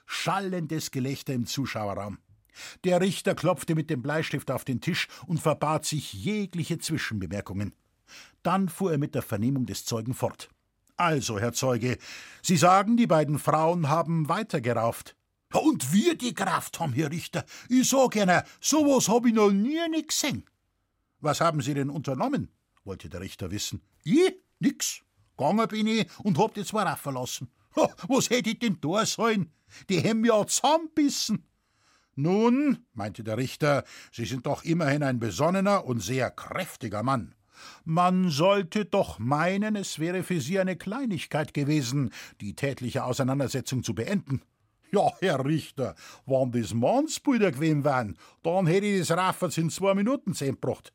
Schallendes 0.06 0.92
Gelächter 0.92 1.34
im 1.34 1.46
Zuschauerraum. 1.46 2.20
Der 2.84 3.02
Richter 3.02 3.36
klopfte 3.36 3.76
mit 3.76 3.90
dem 3.90 4.02
Bleistift 4.02 4.50
auf 4.52 4.64
den 4.64 4.82
Tisch 4.82 5.08
und 5.28 5.40
verbat 5.40 5.86
sich 5.86 6.14
jegliche 6.14 6.78
Zwischenbemerkungen. 6.78 7.74
Dann 8.44 8.70
fuhr 8.70 8.94
er 8.94 8.98
mit 8.98 9.16
der 9.16 9.24
Vernehmung 9.24 9.66
des 9.66 9.86
Zeugen 9.86 10.14
fort. 10.14 10.50
Also, 10.98 11.40
Herr 11.40 11.52
Zeuge, 11.52 11.98
Sie 12.42 12.58
sagen, 12.58 12.96
die 12.96 13.08
beiden 13.08 13.40
Frauen 13.40 13.90
haben 13.90 14.30
weitergerauft. 14.30 15.16
Und 15.52 15.94
wir 15.94 16.16
die 16.16 16.34
Kraft 16.34 16.80
haben, 16.80 16.94
Herr 16.94 17.12
Richter. 17.12 17.46
Ich 17.70 17.90
sag 17.90 18.16
Ihnen, 18.16 18.42
sowas 18.62 19.10
hab 19.10 19.26
ich 19.26 19.34
noch 19.34 19.52
nie 19.52 19.88
nicht 19.90 20.10
gesehen. 20.10 20.46
Was 21.20 21.42
haben 21.42 21.62
Sie 21.62 21.74
denn 21.74 21.90
unternommen? 21.90 22.50
Wollte 22.86 23.10
der 23.10 23.22
Richter 23.22 23.52
wissen. 23.52 23.82
Ich? 24.04 24.36
Nix. 24.60 25.02
Gegangen 25.38 25.68
bin 25.68 25.88
ich 25.88 26.08
und 26.24 26.38
hab 26.38 26.54
die 26.54 26.64
zwei 26.64 26.84
raffen 26.84 27.16
lassen. 27.16 27.52
Was 28.08 28.30
hätte 28.30 28.52
ich 28.52 28.60
denn 28.60 28.78
da 28.80 29.06
sollen? 29.06 29.52
Die 29.90 30.02
haben 30.02 30.24
ja 30.24 30.46
zusammenbissen. 30.48 31.46
Nun, 32.16 32.86
meinte 32.94 33.26
der 33.26 33.38
Richter, 33.38 33.84
Sie 34.14 34.24
sind 34.24 34.46
doch 34.46 34.64
immerhin 34.64 35.04
ein 35.04 35.20
besonnener 35.20 35.86
und 35.86 36.00
sehr 36.00 36.32
kräftiger 36.32 37.04
Mann. 37.04 37.36
Man 37.84 38.30
sollte 38.30 38.86
doch 38.86 39.20
meinen, 39.20 39.76
es 39.76 40.00
wäre 40.00 40.24
für 40.24 40.40
Sie 40.40 40.60
eine 40.60 40.78
Kleinigkeit 40.78 41.54
gewesen, 41.54 42.12
die 42.40 42.56
tätliche 42.56 43.04
Auseinandersetzung 43.04 43.84
zu 43.84 43.94
beenden. 43.94 44.42
Ja, 44.92 45.12
Herr 45.20 45.44
Richter, 45.44 45.96
wann 46.26 46.52
das 46.52 46.74
Mannsbrüder 46.74 47.52
gewesen 47.52 47.84
wären, 47.84 48.18
dann 48.44 48.68
hätte 48.68 48.86
ich 48.86 49.00
das 49.00 49.18
Rafferts 49.18 49.58
in 49.58 49.70
zwei 49.70 49.94
Minuten 49.94 50.32
gebracht. 50.34 50.94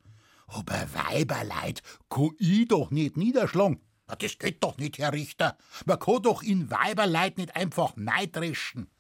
Aber 0.53 0.87
Weiberleid 0.93 1.83
kann 2.09 2.31
ich 2.39 2.69
doch 2.69 2.91
nicht 2.91 3.17
niederschlagen. 3.17 3.81
Das 4.19 4.39
geht 4.39 4.63
doch 4.63 4.77
nicht, 4.79 4.99
Herr 4.99 5.13
Richter. 5.13 5.57
Man 5.87 5.99
kann 5.99 6.23
doch 6.23 6.43
in 6.43 6.71
Weiberleid 6.71 7.39
nicht 7.39 7.55
einfach 7.55 7.95
neidreschen. 7.97 8.91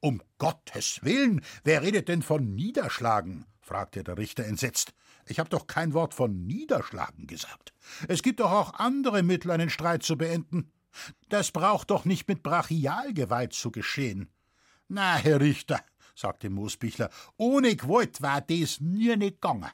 Um 0.00 0.20
Gottes 0.38 1.00
Willen, 1.02 1.42
wer 1.64 1.82
redet 1.82 2.08
denn 2.08 2.22
von 2.22 2.54
Niederschlagen? 2.54 3.46
fragte 3.60 4.04
der 4.04 4.18
Richter 4.18 4.44
entsetzt. 4.44 4.92
Ich 5.26 5.38
habe 5.38 5.48
doch 5.48 5.66
kein 5.66 5.94
Wort 5.94 6.14
von 6.14 6.46
Niederschlagen 6.46 7.26
gesagt. 7.26 7.72
Es 8.08 8.22
gibt 8.22 8.40
doch 8.40 8.52
auch 8.52 8.74
andere 8.74 9.22
Mittel, 9.22 9.50
einen 9.50 9.70
Streit 9.70 10.02
zu 10.02 10.16
beenden. 10.16 10.70
Das 11.28 11.50
braucht 11.50 11.90
doch 11.90 12.04
nicht 12.04 12.28
mit 12.28 12.42
Brachialgewalt 12.42 13.52
zu 13.52 13.70
geschehen. 13.70 14.30
Na, 14.88 15.16
Herr 15.16 15.40
Richter, 15.40 15.80
sagte 16.14 16.50
Moosbichler, 16.50 17.10
ohne 17.36 17.74
Gewalt 17.74 18.22
war 18.22 18.40
das 18.40 18.80
nie 18.80 19.16
nicht 19.16 19.40
gegangen. 19.40 19.70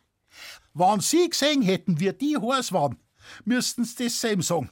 Wann 0.75 1.00
Sie 1.00 1.29
gesehen 1.29 1.62
hätten, 1.62 2.00
wie 2.00 2.12
die 2.12 2.37
heiß 2.37 2.73
waren, 2.73 2.99
müssten's 3.45 3.95
das 3.95 4.21
selber 4.21 4.43
sagen. 4.43 4.71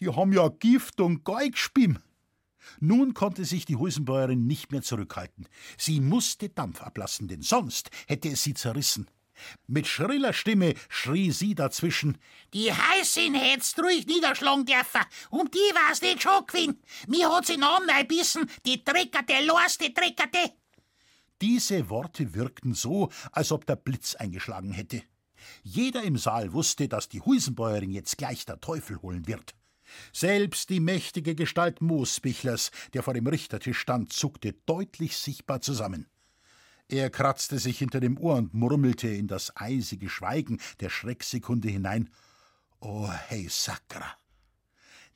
Die 0.00 0.08
haben 0.08 0.32
ja 0.32 0.48
Gift 0.48 1.00
und 1.00 1.24
Geig. 1.24 1.56
Nun 2.80 3.14
konnte 3.14 3.44
sich 3.44 3.66
die 3.66 3.76
Husenbäuerin 3.76 4.46
nicht 4.46 4.72
mehr 4.72 4.82
zurückhalten. 4.82 5.48
Sie 5.76 6.00
musste 6.00 6.48
Dampf 6.48 6.82
ablassen, 6.82 7.28
denn 7.28 7.42
sonst 7.42 7.90
hätte 8.06 8.28
es 8.30 8.42
sie 8.42 8.54
zerrissen. 8.54 9.08
Mit 9.66 9.86
schriller 9.86 10.32
Stimme 10.32 10.74
schrie 10.88 11.30
sie 11.30 11.54
dazwischen: 11.54 12.18
Die 12.52 12.72
Heißin 12.72 13.34
hättst 13.34 13.78
ruhig 13.80 14.06
niederschlagen 14.06 14.64
dürfen, 14.64 15.02
um 15.30 15.50
die 15.50 15.74
war's 15.74 16.02
nicht 16.02 16.22
schon 16.22 16.46
gewesen. 16.46 16.80
Mir 17.08 17.30
hat 17.30 17.46
sie 17.46 17.60
einbissen, 17.60 18.48
die 18.64 18.84
Dreckerte, 18.84 19.34
die 19.80 19.92
Dreckerte. 19.92 20.52
Diese 21.42 21.90
Worte 21.90 22.34
wirkten 22.34 22.74
so, 22.74 23.10
als 23.32 23.52
ob 23.52 23.66
der 23.66 23.76
Blitz 23.76 24.14
eingeschlagen 24.14 24.72
hätte. 24.72 25.02
Jeder 25.62 26.02
im 26.02 26.16
Saal 26.16 26.52
wusste, 26.52 26.88
dass 26.88 27.08
die 27.08 27.20
Husenbäuerin 27.20 27.90
jetzt 27.90 28.18
gleich 28.18 28.44
der 28.44 28.60
Teufel 28.60 29.00
holen 29.02 29.26
wird. 29.26 29.54
Selbst 30.12 30.70
die 30.70 30.80
mächtige 30.80 31.34
Gestalt 31.34 31.80
Moosbichlers, 31.80 32.70
der 32.94 33.02
vor 33.02 33.14
dem 33.14 33.26
Richtertisch 33.26 33.78
stand, 33.78 34.12
zuckte 34.12 34.54
deutlich 34.66 35.16
sichtbar 35.16 35.60
zusammen. 35.60 36.06
Er 36.88 37.10
kratzte 37.10 37.58
sich 37.58 37.78
hinter 37.78 38.00
dem 38.00 38.18
Ohr 38.18 38.36
und 38.36 38.54
murmelte 38.54 39.08
in 39.08 39.26
das 39.26 39.56
eisige 39.56 40.08
Schweigen 40.08 40.60
der 40.80 40.90
Schrecksekunde 40.90 41.68
hinein: 41.68 42.10
Oh, 42.80 43.10
hey, 43.10 43.48
Sakra! 43.48 44.16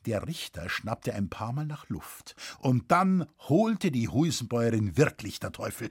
Der 0.06 0.26
Richter 0.26 0.70
schnappte 0.70 1.14
ein 1.14 1.28
paar 1.28 1.52
Mal 1.52 1.66
nach 1.66 1.88
Luft, 1.88 2.36
und 2.60 2.90
dann 2.90 3.26
holte 3.48 3.90
die 3.90 4.08
Huisenbäuerin 4.08 4.96
wirklich 4.96 5.40
der 5.40 5.52
Teufel. 5.52 5.90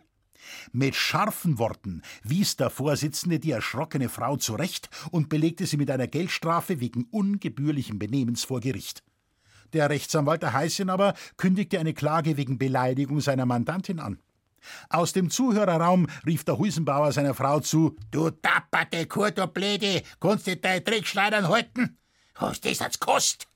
Mit 0.72 0.96
scharfen 0.96 1.60
Worten 1.60 2.02
wies 2.24 2.56
der 2.56 2.70
Vorsitzende 2.70 3.40
die 3.40 3.52
erschrockene 3.52 4.10
Frau 4.10 4.38
zurecht 4.38 4.90
und 5.12 5.30
belegte 5.30 5.66
sie 5.66 5.78
mit 5.78 5.92
einer 5.92 6.08
Geldstrafe 6.08 6.80
wegen 6.80 7.06
ungebührlichen 7.12 8.00
Benehmens 8.00 8.44
vor 8.44 8.60
Gericht. 8.60 9.04
Der 9.74 9.90
Rechtsanwalt 9.90 10.44
der 10.44 10.54
Heißin 10.54 10.90
aber 10.90 11.14
kündigte 11.36 11.80
eine 11.80 11.94
Klage 11.94 12.38
wegen 12.38 12.58
Beleidigung 12.58 13.20
seiner 13.20 13.46
Mandantin 13.46 14.00
an. 14.00 14.20
Aus 14.90 15.14
dem 15.14 15.30
Zuhörerraum 15.30 16.08
rief 16.26 16.44
der 16.44 16.58
Huisenbauer 16.58 17.12
seiner 17.12 17.34
Frau 17.34 17.60
zu: 17.60 17.96
Du 18.12 18.30
tapperte 18.30 19.06
Kur, 19.08 19.32
kannst 19.32 20.48
du 20.48 20.58
deine 20.58 20.82
Dreckschleidern 20.82 21.48
halten? 21.48 21.98
Hast 22.36 22.66
das 22.66 22.82
als 22.82 23.00
Kost? 23.00 23.47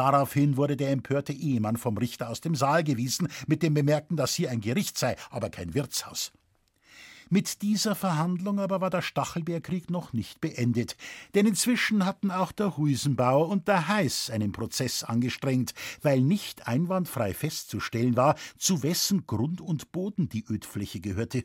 Daraufhin 0.00 0.56
wurde 0.56 0.78
der 0.78 0.92
empörte 0.92 1.34
Ehemann 1.34 1.76
vom 1.76 1.98
Richter 1.98 2.30
aus 2.30 2.40
dem 2.40 2.54
Saal 2.54 2.82
gewiesen, 2.84 3.28
mit 3.46 3.62
dem 3.62 3.74
Bemerken, 3.74 4.16
dass 4.16 4.34
hier 4.34 4.50
ein 4.50 4.62
Gericht 4.62 4.96
sei, 4.96 5.14
aber 5.28 5.50
kein 5.50 5.74
Wirtshaus. 5.74 6.32
Mit 7.28 7.60
dieser 7.60 7.94
Verhandlung 7.94 8.60
aber 8.60 8.80
war 8.80 8.88
der 8.88 9.02
Stachelbeerkrieg 9.02 9.90
noch 9.90 10.14
nicht 10.14 10.40
beendet, 10.40 10.96
denn 11.34 11.44
inzwischen 11.44 12.06
hatten 12.06 12.30
auch 12.30 12.50
der 12.50 12.78
Huisenbauer 12.78 13.50
und 13.50 13.68
der 13.68 13.88
Heiß 13.88 14.30
einen 14.30 14.52
Prozess 14.52 15.04
angestrengt, 15.04 15.74
weil 16.00 16.22
nicht 16.22 16.66
einwandfrei 16.66 17.34
festzustellen 17.34 18.16
war, 18.16 18.36
zu 18.56 18.82
wessen 18.82 19.26
Grund 19.26 19.60
und 19.60 19.92
Boden 19.92 20.30
die 20.30 20.46
Ödfläche 20.48 21.00
gehörte. 21.00 21.44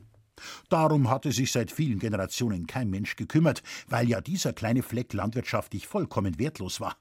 Darum 0.69 1.09
hatte 1.09 1.33
sich 1.33 1.51
seit 1.51 1.74
vielen 1.74 2.00
Generationen 2.00 2.67
kein 2.67 2.89
Mensch 2.89 3.17
gekümmert, 3.17 3.63
weil 3.89 4.07
ja 4.07 4.21
dieser 4.21 4.53
kleine 4.53 4.81
Fleck 4.81 5.12
landwirtschaftlich 5.12 5.88
vollkommen 5.88 6.39
wertlos 6.39 6.79
war. 6.79 6.95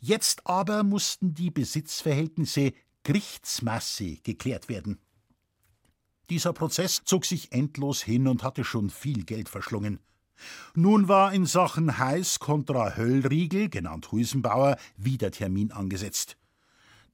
Jetzt 0.00 0.46
aber 0.46 0.82
mussten 0.82 1.34
die 1.34 1.50
Besitzverhältnisse 1.50 2.72
Gerichtsmasse 3.02 4.16
geklärt 4.22 4.68
werden. 4.68 4.98
Dieser 6.30 6.52
Prozess 6.52 7.02
zog 7.04 7.24
sich 7.24 7.52
endlos 7.52 8.02
hin 8.02 8.28
und 8.28 8.42
hatte 8.42 8.64
schon 8.64 8.90
viel 8.90 9.24
Geld 9.24 9.48
verschlungen. 9.48 10.00
Nun 10.74 11.08
war 11.08 11.32
in 11.32 11.46
Sachen 11.46 11.98
Heiß 11.98 12.38
kontra 12.38 12.96
Höllriegel, 12.96 13.68
genannt 13.68 14.12
Huisenbauer, 14.12 14.76
wieder 14.96 15.30
Termin 15.30 15.72
angesetzt. 15.72 16.36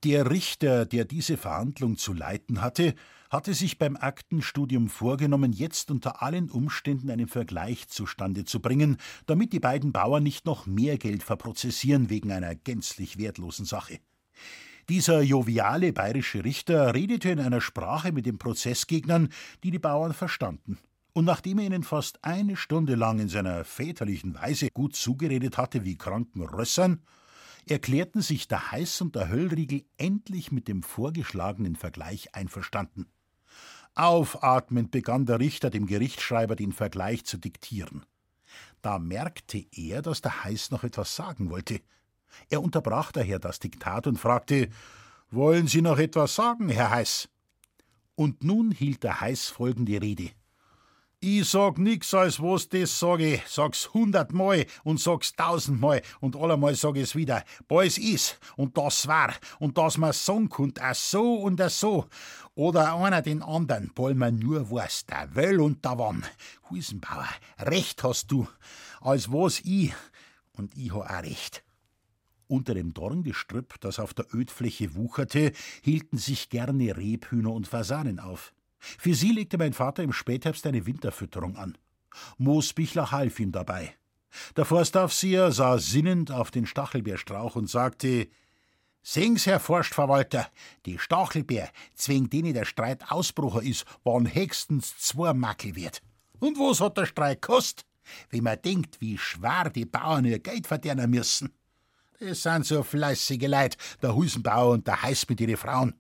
Der 0.03 0.31
Richter, 0.31 0.85
der 0.85 1.05
diese 1.05 1.37
Verhandlung 1.37 1.97
zu 1.97 2.13
leiten 2.13 2.61
hatte, 2.61 2.95
hatte 3.35 3.53
sich 3.53 3.79
beim 3.79 3.97
Aktenstudium 3.97 4.89
vorgenommen, 4.89 5.53
jetzt 5.53 5.91
unter 5.91 6.23
allen 6.23 6.51
Umständen 6.51 7.11
einen 7.11 7.27
Vergleich 7.27 7.89
zustande 7.89 8.45
zu 8.45 8.61
bringen, 8.61 8.97
damit 9.27 9.53
die 9.53 9.59
beiden 9.59 9.93
Bauern 9.93 10.23
nicht 10.23 10.47
noch 10.47 10.67
mehr 10.67 10.99
Geld 10.99 11.25
verprozessieren 11.25 12.11
wegen 12.11 12.31
einer 12.31 12.55
gänzlich 12.55 13.19
wertlosen 13.19 13.65
Sache. 13.67 13.99
Dieser 14.89 15.21
joviale 15.23 15.93
bayerische 15.93 16.45
Richter 16.45 16.95
redete 16.95 17.31
in 17.31 17.41
einer 17.41 17.61
Sprache 17.61 18.13
mit 18.13 18.25
den 18.25 18.39
Prozessgegnern, 18.39 19.31
die 19.65 19.73
die 19.73 19.79
Bauern 19.81 20.13
verstanden. 20.13 20.79
Und 21.13 21.25
nachdem 21.25 21.59
er 21.59 21.67
ihnen 21.67 21.83
fast 21.83 22.25
eine 22.25 22.57
Stunde 22.57 22.95
lang 22.95 23.19
in 23.19 23.29
seiner 23.29 23.65
väterlichen 23.65 24.35
Weise 24.35 24.69
gut 24.73 24.95
zugeredet 24.95 25.59
hatte 25.59 25.85
wie 25.85 25.97
kranken 25.97 26.43
Rössern, 26.43 27.01
erklärten 27.67 28.21
sich 28.21 28.47
der 28.47 28.71
Heiß 28.71 29.01
und 29.01 29.17
der 29.17 29.29
Höllriegel 29.29 29.85
endlich 29.97 30.53
mit 30.53 30.69
dem 30.69 30.83
vorgeschlagenen 30.85 31.75
Vergleich 31.75 32.35
einverstanden. 32.35 33.07
Aufatmend 33.95 34.91
begann 34.91 35.27
der 35.27 35.39
Richter 35.39 35.71
dem 35.71 35.87
Gerichtsschreiber 35.87 36.57
den 36.57 36.73
Vergleich 36.73 37.25
zu 37.25 37.39
diktieren. 37.39 38.05
Da 38.83 38.99
merkte 38.99 39.65
er, 39.73 40.03
dass 40.03 40.21
der 40.21 40.45
Heiß 40.45 40.71
noch 40.71 40.85
etwas 40.85 41.15
sagen 41.15 41.51
wollte. 41.51 41.81
Er 42.49 42.63
unterbrach 42.63 43.13
daher 43.13 43.39
das 43.39 43.61
Diktat 43.61 44.07
und 44.07 44.19
fragte 44.19 44.69
Wollen 45.31 45.67
Sie 45.67 45.83
noch 45.83 45.99
etwas 45.99 46.35
sagen, 46.35 46.69
Herr 46.69 46.91
Heiß? 46.91 47.29
Und 48.15 48.45
nun 48.45 48.71
hielt 48.71 49.03
der 49.03 49.21
Heiß 49.21 49.49
folgende 49.49 50.01
Rede 50.01 50.31
Ich 51.27 51.49
sag 51.49 51.79
nix, 51.79 52.13
als 52.13 52.39
was 52.39 52.69
das 52.69 52.99
sage. 52.99 53.41
Sag's 53.47 53.95
hundertmal 53.95 54.67
und 54.83 55.01
sag's 55.01 55.33
tausendmal 55.33 56.03
und 56.21 56.37
allemal 56.37 56.75
sag 56.75 56.97
ich's 56.97 57.17
wieder. 57.17 57.45
Bals 57.67 57.97
is 57.97 58.39
und 58.59 58.77
das 58.77 59.07
war 59.07 59.33
und 59.59 59.79
dass 59.79 59.97
man 59.97 60.13
sagen 60.13 60.51
könnt, 60.51 60.83
a 60.83 60.93
so 60.93 61.37
und 61.37 61.63
a 61.63 61.71
so. 61.71 62.05
Oder 62.55 62.95
einer 62.97 63.23
den 63.23 63.43
anderen, 63.43 63.91
weil 63.97 64.15
man 64.15 64.39
nur 64.39 64.71
weiß, 64.71 65.07
der 65.07 65.35
Well 65.35 65.61
und 65.63 65.83
der 65.83 65.99
Wann. 65.99 66.27
Huisenbauer, 66.69 67.31
recht 67.59 68.05
hast 68.05 68.31
du, 68.31 68.47
als 69.01 69.33
was 69.33 69.61
ich 69.61 69.95
und 70.53 70.77
ich 70.77 70.93
ha 70.93 70.99
auch 70.99 71.23
recht. 71.23 71.65
Unter 72.49 72.75
dem 72.75 72.93
Dorngestrüpp, 72.93 73.81
das 73.81 73.99
auf 73.99 74.13
der 74.13 74.27
Ödfläche 74.35 74.95
wucherte, 74.95 75.53
hielten 75.81 76.19
sich 76.19 76.51
gerne 76.51 76.95
Rebhühner 76.99 77.53
und 77.53 77.67
Fasanen 77.67 78.21
auf. 78.21 78.54
Für 78.99 79.15
sie 79.15 79.33
legte 79.33 79.59
mein 79.59 79.73
Vater 79.73 80.03
im 80.03 80.13
Spätherbst 80.13 80.67
eine 80.67 80.87
Winterfütterung 80.87 81.57
an. 81.57 81.79
Moosbichler 82.39 83.11
half 83.11 83.41
ihm 83.41 83.53
dabei. 83.53 83.95
Der 84.57 84.65
Forstaufseher 84.65 85.53
sah 85.53 85.79
sinnend 85.79 86.31
auf 86.31 86.51
den 86.51 86.67
Stachelbeerstrauch 86.67 87.57
und 87.57 87.71
sagte: 87.71 88.29
Sehen's, 89.03 89.47
Herr 89.47 89.61
Forstverwalter, 89.61 90.49
die 90.87 90.99
Stachelbeer, 90.99 91.71
zwing 91.95 92.31
denen 92.31 92.55
der 92.55 92.65
Streit 92.65 93.11
Ausbrucher 93.11 93.63
ist, 93.63 93.85
waren 94.03 94.33
höchstens 94.33 94.97
zwei 94.99 95.35
Mackel 95.35 95.77
wert. 95.77 96.03
Und 96.41 96.59
was 96.59 96.81
hat 96.81 96.97
der 96.97 97.07
Streit 97.07 97.43
kost? 97.43 97.85
Wenn 98.31 98.45
man 98.45 98.61
denkt, 98.61 99.01
wie 99.01 99.19
schwer 99.19 99.71
die 99.71 99.87
Bauern 99.87 100.25
ihr 100.25 100.39
Geld 100.39 100.67
verdienen 100.67 101.11
müssen. 101.11 101.53
Das 102.19 102.43
sind 102.43 102.67
so 102.67 102.83
fleißige 102.83 103.47
Leid, 103.47 103.77
der 104.03 104.15
Husenbauer 104.15 104.73
und 104.73 104.87
der 104.87 105.03
Heiß 105.03 105.29
mit 105.29 105.41
ihren 105.41 105.57
Frauen. 105.57 105.95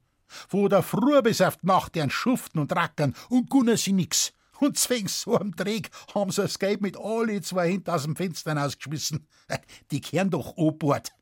Wo 0.48 0.68
der 0.68 0.82
Früh 0.82 1.20
bis 1.22 1.40
auf 1.40 1.56
die 1.56 1.66
Nacht 1.66 1.94
deren 1.94 2.10
schuften 2.10 2.60
und 2.60 2.74
rackern 2.74 3.14
und 3.28 3.50
gunnen 3.50 3.76
sie 3.76 3.92
nix. 3.92 4.32
Und 4.60 4.78
zwing 4.78 5.08
so 5.08 5.38
am 5.38 5.54
Dreck 5.54 5.90
haben 6.14 6.30
sie 6.30 6.42
das 6.42 6.58
Geld 6.58 6.80
mit 6.80 6.96
alle 6.96 7.40
zwei 7.42 7.70
hinter 7.70 7.96
aus 7.96 8.04
dem 8.04 8.16
Fenster 8.16 8.56
ausgeschmissen. 8.62 9.26
Die 9.90 10.00
kehren 10.00 10.30
doch 10.30 10.56
Obort. 10.56 11.12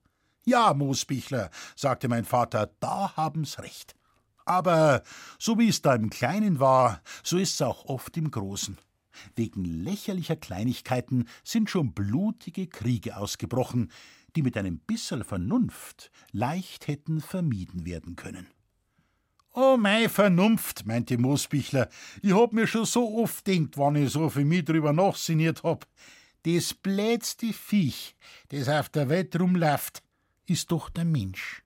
Ja, 0.44 0.74
Moosbichler, 0.74 1.50
sagte 1.76 2.08
mein 2.08 2.24
Vater, 2.24 2.70
da 2.80 3.16
haben's 3.16 3.58
recht. 3.60 3.94
Aber 4.44 5.02
so 5.38 5.58
wie 5.58 5.68
es 5.68 5.82
da 5.82 5.94
im 5.94 6.10
Kleinen 6.10 6.58
war, 6.58 7.00
so 7.22 7.38
ist's 7.38 7.62
auch 7.62 7.84
oft 7.86 8.16
im 8.16 8.30
Großen. 8.30 8.76
Wegen 9.36 9.64
lächerlicher 9.64 10.36
Kleinigkeiten 10.36 11.28
sind 11.44 11.70
schon 11.70 11.92
blutige 11.92 12.66
Kriege 12.66 13.16
ausgebrochen, 13.16 13.90
die 14.34 14.42
mit 14.42 14.56
einem 14.56 14.78
bisserl 14.78 15.24
Vernunft 15.24 16.10
leicht 16.32 16.88
hätten 16.88 17.20
vermieden 17.20 17.84
werden 17.84 18.16
können. 18.16 18.46
Oh, 19.54 19.76
mei 19.76 20.08
Vernunft, 20.08 20.86
meinte 20.86 21.18
Moosbichler, 21.18 21.90
ich 22.22 22.32
hab 22.32 22.54
mir 22.54 22.66
schon 22.66 22.86
so 22.86 23.18
oft 23.22 23.46
denkt, 23.46 23.76
wann 23.76 23.96
ich 23.96 24.10
so 24.10 24.30
für 24.30 24.46
mich 24.46 24.64
drüber 24.64 24.94
nachsinniert 24.94 25.62
hab. 25.62 25.86
Das 26.44 26.72
blätste 26.72 27.52
Viech, 27.52 28.16
das 28.48 28.70
auf 28.70 28.88
der 28.88 29.10
Welt 29.10 29.38
rumläuft, 29.38 30.02
ist 30.46 30.72
doch 30.72 30.88
der 30.88 31.04
Mensch. 31.04 31.61